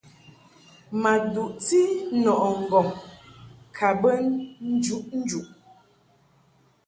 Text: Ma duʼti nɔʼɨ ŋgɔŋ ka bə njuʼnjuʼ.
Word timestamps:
Ma 1.01 1.11
duʼti 1.33 1.79
nɔʼɨ 2.23 2.47
ŋgɔŋ 2.61 2.87
ka 3.75 3.87
bə 4.01 4.11
njuʼnjuʼ. 4.73 5.47